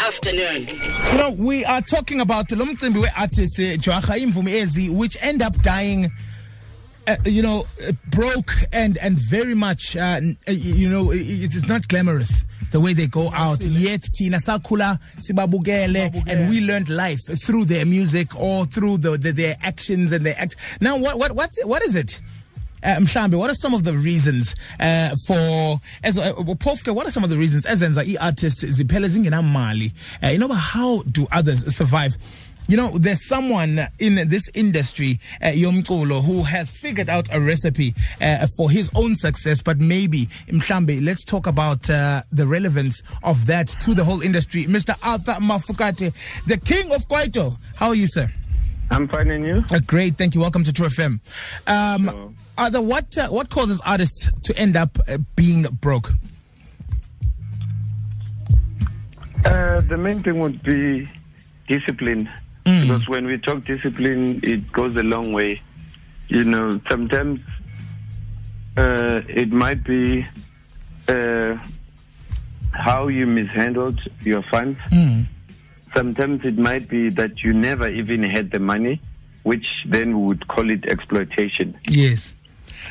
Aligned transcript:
afternoon. 0.00 0.66
You 1.12 1.18
know, 1.18 1.30
we 1.36 1.64
are 1.64 1.82
talking 1.82 2.20
about 2.20 2.48
the 2.48 2.56
Lomcimbi 2.56 3.04
artist 3.18 3.58
uh, 3.58 3.76
Joacha 3.76 4.18
Ezi, 4.18 4.90
which 4.94 5.16
end 5.20 5.42
up 5.42 5.54
dying. 5.62 6.10
Uh, 7.06 7.16
you 7.24 7.42
know, 7.42 7.66
uh, 7.88 7.92
broke 8.10 8.52
and 8.72 8.98
and 8.98 9.18
very 9.18 9.54
much, 9.54 9.96
uh, 9.96 10.20
uh 10.46 10.52
you 10.52 10.88
know, 10.88 11.10
it 11.10 11.54
is 11.54 11.66
not 11.66 11.88
glamorous 11.88 12.44
the 12.72 12.78
way 12.80 12.92
they 12.92 13.06
go 13.06 13.30
out. 13.32 13.60
Yet 13.62 14.02
Tina 14.14 14.36
Sakula, 14.36 15.00
Sibabugele, 15.16 16.24
and 16.28 16.50
we 16.50 16.60
learned 16.60 16.88
life 16.90 17.20
through 17.42 17.64
their 17.64 17.86
music 17.86 18.38
or 18.38 18.66
through 18.66 18.98
the, 18.98 19.16
the, 19.16 19.32
their 19.32 19.56
actions 19.62 20.12
and 20.12 20.24
their 20.24 20.36
act. 20.38 20.56
Now, 20.80 20.98
what 20.98 21.18
what 21.18 21.32
what 21.32 21.56
what 21.64 21.82
is 21.82 21.96
it? 21.96 22.20
Uh, 22.82 22.96
Mhlambe, 22.96 23.38
what 23.38 23.50
are 23.50 23.54
some 23.54 23.74
of 23.74 23.84
the 23.84 23.94
reasons 23.94 24.54
uh, 24.78 25.14
for 25.26 25.80
as 26.02 26.16
uh, 26.18 26.32
what 26.32 27.06
are 27.06 27.10
some 27.10 27.24
of 27.24 27.30
the 27.30 27.36
reasons 27.36 27.66
ezenza 27.66 28.02
i-artist 28.06 28.64
ziphele 28.64 29.08
zingenamali 29.08 29.92
you 30.32 30.38
know 30.38 30.48
how 30.48 31.02
do 31.02 31.26
others 31.30 31.76
survive 31.76 32.16
you 32.70 32.76
know, 32.76 32.96
there's 32.96 33.26
someone 33.26 33.88
in 33.98 34.28
this 34.28 34.48
industry, 34.54 35.18
uh, 35.42 35.46
Yomkolo, 35.46 36.24
who 36.24 36.44
has 36.44 36.70
figured 36.70 37.10
out 37.10 37.28
a 37.34 37.40
recipe 37.40 37.96
uh, 38.20 38.46
for 38.56 38.70
his 38.70 38.88
own 38.94 39.16
success. 39.16 39.60
But 39.60 39.78
maybe, 39.78 40.28
Mhlambe, 40.46 41.04
let's 41.04 41.24
talk 41.24 41.48
about 41.48 41.90
uh, 41.90 42.22
the 42.30 42.46
relevance 42.46 43.02
of 43.24 43.46
that 43.46 43.66
to 43.80 43.92
the 43.92 44.04
whole 44.04 44.22
industry. 44.22 44.66
Mr. 44.66 44.94
Arthur 45.04 45.40
Mafokate, 45.40 46.14
the 46.46 46.58
king 46.58 46.92
of 46.92 47.08
Kwaito. 47.08 47.58
How 47.74 47.88
are 47.88 47.96
you, 47.96 48.06
sir? 48.06 48.30
I'm 48.90 49.06
fine, 49.06 49.30
and 49.30 49.44
you? 49.44 49.64
Uh, 49.70 49.78
great, 49.86 50.16
thank 50.16 50.34
you. 50.34 50.40
Welcome 50.40 50.64
to 50.64 50.72
True 50.72 50.86
FM. 50.88 51.20
Um, 51.66 52.34
Arthur, 52.58 52.80
what 52.80 53.16
uh, 53.16 53.28
what 53.28 53.48
causes 53.48 53.80
artists 53.86 54.30
to 54.42 54.58
end 54.58 54.76
up 54.76 54.98
uh, 55.08 55.18
being 55.36 55.62
broke? 55.80 56.12
Uh, 59.44 59.80
the 59.82 59.96
main 59.96 60.22
thing 60.22 60.40
would 60.40 60.62
be 60.62 61.08
discipline, 61.68 62.28
mm. 62.64 62.82
because 62.82 63.08
when 63.08 63.26
we 63.26 63.38
talk 63.38 63.64
discipline, 63.64 64.40
it 64.42 64.70
goes 64.72 64.96
a 64.96 65.02
long 65.04 65.32
way. 65.32 65.62
You 66.28 66.44
know, 66.44 66.80
sometimes 66.88 67.40
uh, 68.76 69.22
it 69.28 69.52
might 69.52 69.84
be 69.84 70.26
uh, 71.08 71.56
how 72.72 73.06
you 73.06 73.26
mishandled 73.26 74.00
your 74.22 74.42
funds. 74.42 74.78
Mm 74.90 75.26
Sometimes 75.94 76.44
it 76.44 76.58
might 76.58 76.88
be 76.88 77.08
that 77.10 77.42
you 77.42 77.52
never 77.52 77.88
even 77.88 78.22
had 78.22 78.50
the 78.50 78.58
money, 78.58 79.00
which 79.42 79.66
then 79.86 80.18
we 80.20 80.26
would 80.26 80.46
call 80.48 80.70
it 80.70 80.86
exploitation. 80.86 81.76
Yes. 81.88 82.32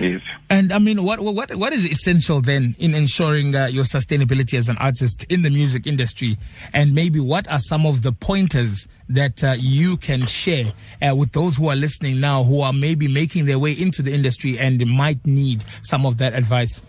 Yes. 0.00 0.22
And 0.48 0.72
I 0.72 0.78
mean, 0.78 1.02
what 1.02 1.20
what 1.20 1.54
what 1.56 1.72
is 1.72 1.84
essential 1.84 2.40
then 2.40 2.74
in 2.78 2.94
ensuring 2.94 3.54
uh, 3.54 3.66
your 3.66 3.84
sustainability 3.84 4.54
as 4.56 4.68
an 4.68 4.76
artist 4.78 5.24
in 5.28 5.42
the 5.42 5.50
music 5.50 5.86
industry? 5.86 6.36
And 6.72 6.94
maybe 6.94 7.20
what 7.20 7.50
are 7.50 7.58
some 7.58 7.84
of 7.84 8.02
the 8.02 8.12
pointers 8.12 8.86
that 9.08 9.42
uh, 9.42 9.54
you 9.58 9.96
can 9.96 10.24
share 10.26 10.72
uh, 11.02 11.16
with 11.16 11.32
those 11.32 11.56
who 11.56 11.68
are 11.68 11.76
listening 11.76 12.20
now, 12.20 12.44
who 12.44 12.60
are 12.60 12.72
maybe 12.72 13.08
making 13.08 13.46
their 13.46 13.58
way 13.58 13.72
into 13.72 14.02
the 14.02 14.14
industry 14.14 14.58
and 14.58 14.84
might 14.86 15.26
need 15.26 15.64
some 15.82 16.06
of 16.06 16.18
that 16.18 16.34
advice? 16.34 16.80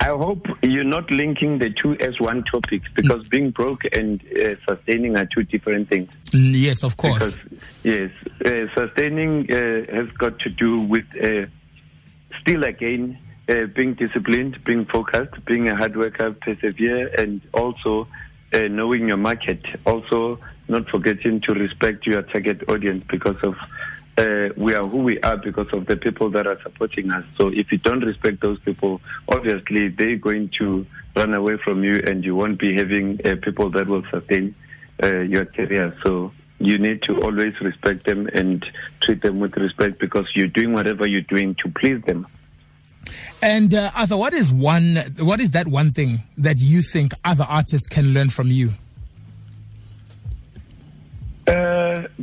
I 0.00 0.08
hope 0.08 0.46
you're 0.62 0.84
not 0.84 1.10
linking 1.10 1.58
the 1.58 1.70
two 1.70 1.96
as 1.98 2.20
one 2.20 2.44
topic 2.44 2.82
because 2.94 3.26
mm. 3.26 3.30
being 3.30 3.50
broke 3.50 3.84
and 3.92 4.20
uh, 4.38 4.54
sustaining 4.66 5.16
are 5.16 5.26
two 5.26 5.42
different 5.42 5.88
things. 5.88 6.10
Mm, 6.26 6.52
yes, 6.54 6.82
of 6.82 6.96
course. 6.96 7.36
Because, 7.36 7.60
yes, 7.82 8.10
uh, 8.44 8.72
sustaining 8.74 9.50
uh, 9.50 9.86
has 9.92 10.10
got 10.12 10.38
to 10.40 10.50
do 10.50 10.80
with 10.80 11.06
uh, 11.20 11.46
still 12.40 12.64
again 12.64 13.18
uh, 13.48 13.66
being 13.66 13.94
disciplined, 13.94 14.62
being 14.64 14.84
focused, 14.84 15.44
being 15.44 15.68
a 15.68 15.76
hard 15.76 15.96
worker, 15.96 16.32
persevere, 16.32 17.08
and 17.18 17.40
also 17.52 18.06
uh, 18.52 18.62
knowing 18.62 19.08
your 19.08 19.16
market. 19.16 19.64
Also, 19.84 20.38
not 20.68 20.88
forgetting 20.88 21.40
to 21.42 21.54
respect 21.54 22.06
your 22.06 22.22
target 22.22 22.68
audience 22.68 23.04
because 23.08 23.36
of 23.42 23.56
uh, 24.18 24.48
we 24.56 24.74
are 24.74 24.84
who 24.84 24.98
we 24.98 25.20
are 25.20 25.36
because 25.36 25.72
of 25.72 25.86
the 25.86 25.96
people 25.96 26.30
that 26.30 26.46
are 26.46 26.60
supporting 26.62 27.12
us. 27.12 27.24
So 27.36 27.48
if 27.48 27.70
you 27.70 27.78
don't 27.78 28.00
respect 28.00 28.40
those 28.40 28.58
people, 28.60 29.00
obviously 29.28 29.88
they're 29.88 30.16
going 30.16 30.48
to 30.58 30.86
run 31.14 31.34
away 31.34 31.56
from 31.56 31.84
you, 31.84 32.02
and 32.06 32.24
you 32.24 32.34
won't 32.34 32.58
be 32.58 32.74
having 32.74 33.20
uh, 33.26 33.36
people 33.40 33.70
that 33.70 33.86
will 33.86 34.04
sustain 34.04 34.54
uh, 35.02 35.20
your 35.20 35.44
career. 35.44 35.94
So 36.02 36.32
you 36.58 36.78
need 36.78 37.02
to 37.02 37.22
always 37.22 37.60
respect 37.60 38.04
them 38.04 38.28
and 38.32 38.64
treat 39.00 39.20
them 39.20 39.38
with 39.38 39.56
respect 39.56 39.98
because 39.98 40.34
you're 40.34 40.46
doing 40.46 40.72
whatever 40.72 41.06
you're 41.06 41.20
doing 41.20 41.54
to 41.56 41.68
please 41.70 42.00
them. 42.02 42.26
And 43.42 43.74
uh, 43.74 43.90
Arthur, 43.94 44.16
what 44.16 44.32
is 44.32 44.50
one? 44.50 44.96
What 45.18 45.40
is 45.40 45.50
that 45.50 45.68
one 45.68 45.92
thing 45.92 46.22
that 46.38 46.56
you 46.58 46.80
think 46.80 47.12
other 47.24 47.44
artists 47.48 47.86
can 47.86 48.14
learn 48.14 48.30
from 48.30 48.48
you? 48.48 48.70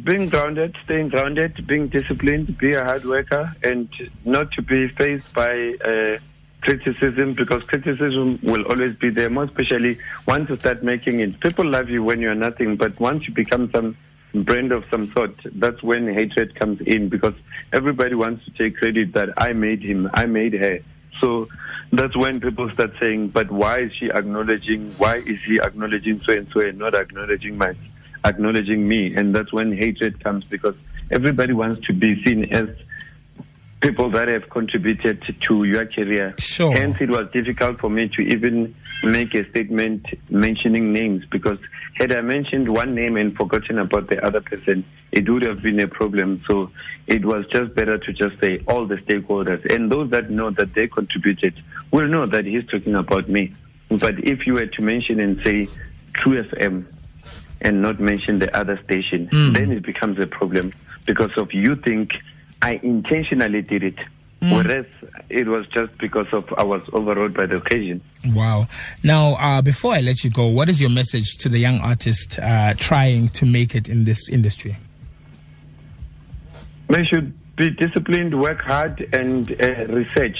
Being 0.02 0.28
grounded, 0.28 0.76
staying 0.84 1.10
grounded, 1.10 1.68
being 1.68 1.88
disciplined, 1.88 2.58
be 2.58 2.74
a 2.74 2.84
hard 2.84 3.06
worker, 3.06 3.54
and 3.64 3.90
not 4.26 4.52
to 4.54 4.62
be 4.62 4.88
faced 4.88 5.32
by 5.34 5.76
uh, 5.86 6.18
criticism 6.62 7.34
because 7.34 7.64
criticism 7.64 8.40
will 8.42 8.64
always 8.64 8.96
be 8.96 9.10
there, 9.10 9.30
more 9.30 9.44
especially 9.44 10.00
once 10.26 10.50
you 10.50 10.56
start 10.58 10.82
making 10.82 11.20
it. 11.20 11.40
People 11.40 11.66
love 11.66 11.90
you 11.90 12.04
when 12.04 12.22
you're 12.22 12.36
nothing, 12.36 12.76
but 12.76 13.00
once 13.00 13.28
you 13.28 13.34
become 13.34 13.70
some 13.72 13.96
brand 14.34 14.72
of 14.72 14.84
some 14.90 15.12
sort, 15.12 15.36
that's 15.44 15.84
when 15.84 16.12
hatred 16.12 16.56
comes 16.56 16.82
in 16.82 17.08
because 17.08 17.36
everybody 17.72 18.16
wants 18.16 18.46
to 18.46 18.52
take 18.52 18.78
credit 18.78 19.14
that 19.14 19.30
I 19.38 19.54
made 19.54 19.84
him, 19.84 20.10
I 20.14 20.26
made 20.26 20.54
her. 20.54 20.80
So 21.20 21.48
that's 21.92 22.16
when 22.16 22.42
people 22.42 22.70
start 22.72 22.94
saying, 23.00 23.28
but 23.28 23.52
why 23.52 23.80
is 23.80 23.94
she 23.94 24.10
acknowledging, 24.10 24.92
why 24.94 25.18
is 25.18 25.40
he 25.44 25.60
acknowledging 25.60 26.20
so 26.22 26.34
and 26.34 26.48
so 26.50 26.62
and 26.62 26.80
not 26.80 26.96
acknowledging 26.96 27.58
my 27.58 27.76
acknowledging 28.26 28.88
me. 28.88 29.14
And 29.16 29.36
that's 29.36 29.52
when 29.52 29.72
hatred 29.72 30.24
comes 30.24 30.46
because 30.46 30.76
everybody 31.12 31.54
wants 31.54 31.86
to 31.88 31.94
be 31.94 32.22
seen 32.24 32.46
as 32.54 32.70
people 33.82 34.10
that 34.10 34.30
have 34.30 34.50
contributed 34.50 35.22
to 35.42 35.64
your 35.66 35.86
career. 35.86 36.34
Sure. 36.40 36.72
Hence, 36.72 37.02
it 37.02 37.10
was 37.10 37.30
difficult 37.32 37.80
for 37.80 37.90
me 37.90 38.08
to 38.10 38.22
even 38.22 38.74
make 39.04 39.36
a 39.36 39.48
statement 39.50 40.06
mentioning 40.30 40.94
names 40.94 41.26
because 41.26 41.60
had 41.96 42.14
I 42.14 42.22
mentioned 42.22 42.70
one 42.70 42.96
name 42.96 43.18
and 43.18 43.36
forgotten 43.36 43.78
about 43.78 44.08
the 44.08 44.24
other 44.26 44.40
person, 44.40 44.86
it 45.12 45.30
would 45.30 45.44
have 45.44 45.62
been 45.62 45.80
a 45.82 45.88
problem. 45.88 46.42
So 46.48 46.72
it 47.08 47.26
was 47.26 47.46
just 47.48 47.76
better 47.76 47.98
to 47.98 48.14
just 48.14 48.40
say 48.40 48.62
all 48.68 48.86
the 48.86 48.96
stakeholders. 48.96 49.64
And 49.74 49.92
those 49.92 50.10
that 50.12 50.30
know 50.30 50.50
that 50.52 50.74
they 50.74 50.88
contributed 50.88 51.54
will 51.92 52.08
know 52.08 52.26
that 52.26 52.46
he's 52.46 52.66
talking 52.66 52.96
about 52.96 53.28
me. 53.28 53.54
But 53.90 54.24
if 54.24 54.48
you 54.48 54.54
were 54.54 54.66
to 54.66 54.82
mention 54.82 55.20
and 55.20 55.40
say 55.44 55.68
True 56.14 56.42
FM, 56.42 56.86
and 57.64 57.82
not 57.82 58.00
mention 58.00 58.40
the 58.40 58.56
other 58.56 58.78
station, 58.78 59.28
mm. 59.28 59.54
then 59.54 59.72
it 59.72 59.84
becomes 59.84 60.20
a 60.20 60.28
problem 60.28 60.74
because 61.06 61.36
of 61.38 61.54
you 61.54 61.76
think 61.76 62.12
I 62.62 62.80
intentionally 62.84 63.62
did 63.62 63.84
it. 63.84 63.98
Mm. 64.42 64.52
Whereas 64.52 64.86
it 65.30 65.48
was 65.48 65.66
just 65.68 65.98
because 66.00 66.28
of 66.34 66.54
I 66.58 66.64
was 66.64 66.82
overrode 66.92 67.34
by 67.34 67.46
the 67.46 67.56
occasion. 67.56 68.02
Wow. 68.28 68.68
Now, 69.02 69.36
uh, 69.36 69.62
before 69.62 69.94
I 69.94 70.02
let 70.02 70.26
you 70.26 70.30
go, 70.30 70.48
what 70.48 70.68
is 70.68 70.82
your 70.82 70.90
message 70.90 71.38
to 71.40 71.50
the 71.50 71.60
young 71.60 71.80
artist 71.80 72.40
uh, 72.40 72.74
trying 72.74 73.30
to 73.30 73.46
make 73.46 73.74
it 73.74 73.88
in 73.88 74.04
this 74.04 74.28
industry? 74.28 74.76
They 76.90 77.06
should 77.06 77.34
be 77.56 77.70
disciplined, 77.70 78.40
work 78.40 78.60
hard, 78.60 79.08
and 79.14 79.50
uh, 79.52 79.86
research. 79.88 80.38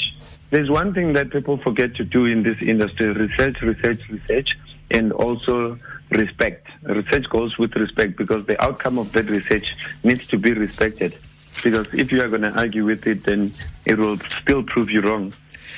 There's 0.50 0.70
one 0.70 0.94
thing 0.94 1.14
that 1.14 1.32
people 1.32 1.58
forget 1.58 1.96
to 1.96 2.04
do 2.04 2.26
in 2.26 2.44
this 2.44 2.62
industry 2.62 3.12
research, 3.12 3.62
research, 3.62 4.08
research, 4.10 4.50
and 4.94 5.12
also 5.12 5.78
respect. 6.10 6.68
Research 6.84 7.28
goes 7.30 7.58
with 7.58 7.76
respect 7.76 8.16
because 8.16 8.46
the 8.46 8.62
outcome 8.64 8.98
of 8.98 9.12
that 9.14 9.26
research 9.26 9.76
needs 10.04 10.28
to 10.28 10.38
be 10.38 10.54
respected. 10.54 11.18
Because 11.64 11.88
if 11.94 12.12
you 12.12 12.22
are 12.22 12.30
going 12.30 12.42
to 12.42 12.52
argue 12.58 12.86
with 12.86 13.06
it, 13.08 13.24
then 13.24 13.52
it 13.86 13.98
will 13.98 14.18
still 14.20 14.64
prove 14.64 14.90
you 14.90 15.02
wrong. 15.02 15.34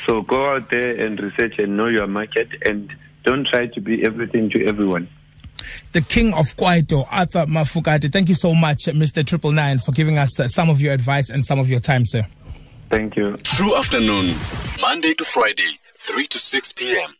So 0.05 0.21
go 0.21 0.55
out 0.55 0.69
there 0.69 1.03
and 1.05 1.19
research 1.19 1.57
and 1.59 1.77
know 1.77 1.87
your 1.87 2.07
market 2.07 2.49
and 2.65 2.93
don't 3.23 3.47
try 3.47 3.67
to 3.67 3.81
be 3.81 4.03
everything 4.05 4.49
to 4.51 4.65
everyone. 4.65 5.07
The 5.93 6.01
king 6.01 6.33
of 6.33 6.45
Kwaito, 6.55 7.07
Arthur 7.11 7.45
Mafokate. 7.45 8.11
Thank 8.11 8.29
you 8.29 8.35
so 8.35 8.53
much, 8.53 8.85
Mr. 8.85 9.25
Triple 9.25 9.51
Nine, 9.51 9.79
for 9.79 9.93
giving 9.93 10.17
us 10.17 10.39
uh, 10.39 10.47
some 10.47 10.69
of 10.69 10.81
your 10.81 10.93
advice 10.93 11.29
and 11.29 11.43
some 11.43 11.57
of 11.57 11.69
your 11.69 11.79
time, 11.79 12.05
sir. 12.05 12.27
Thank 12.89 13.15
you. 13.15 13.37
True 13.37 13.75
afternoon, 13.75 14.35
Monday 14.79 15.13
to 15.15 15.23
Friday, 15.23 15.79
3 15.95 16.27
to 16.27 16.37
6 16.37 16.73
p.m. 16.73 17.15